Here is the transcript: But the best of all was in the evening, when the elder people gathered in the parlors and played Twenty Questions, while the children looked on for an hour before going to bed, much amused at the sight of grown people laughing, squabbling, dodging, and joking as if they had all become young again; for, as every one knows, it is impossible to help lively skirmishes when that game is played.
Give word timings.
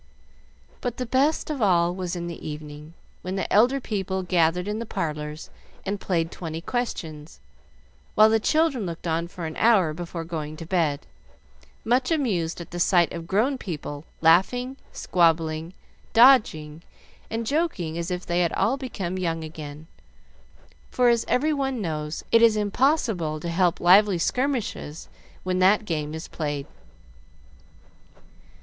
But 0.81 0.97
the 0.97 1.05
best 1.05 1.51
of 1.51 1.61
all 1.61 1.93
was 1.93 2.15
in 2.15 2.25
the 2.25 2.49
evening, 2.49 2.95
when 3.21 3.35
the 3.35 3.45
elder 3.53 3.79
people 3.79 4.23
gathered 4.23 4.67
in 4.67 4.79
the 4.79 4.85
parlors 4.87 5.51
and 5.85 6.01
played 6.01 6.31
Twenty 6.31 6.59
Questions, 6.59 7.39
while 8.15 8.27
the 8.27 8.39
children 8.39 8.87
looked 8.87 9.05
on 9.05 9.27
for 9.27 9.45
an 9.45 9.55
hour 9.57 9.93
before 9.93 10.23
going 10.23 10.57
to 10.57 10.65
bed, 10.65 11.05
much 11.85 12.09
amused 12.09 12.59
at 12.59 12.71
the 12.71 12.79
sight 12.79 13.13
of 13.13 13.27
grown 13.27 13.59
people 13.59 14.03
laughing, 14.21 14.75
squabbling, 14.91 15.71
dodging, 16.13 16.81
and 17.29 17.45
joking 17.45 17.95
as 17.95 18.09
if 18.09 18.25
they 18.25 18.39
had 18.41 18.53
all 18.53 18.77
become 18.77 19.19
young 19.19 19.43
again; 19.43 19.85
for, 20.89 21.09
as 21.09 21.25
every 21.27 21.53
one 21.53 21.79
knows, 21.79 22.23
it 22.31 22.41
is 22.41 22.57
impossible 22.57 23.39
to 23.39 23.49
help 23.49 23.79
lively 23.79 24.17
skirmishes 24.17 25.09
when 25.43 25.59
that 25.59 25.85
game 25.85 26.15
is 26.15 26.27
played. 26.27 26.65